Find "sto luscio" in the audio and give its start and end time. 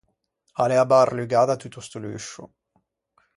1.85-2.43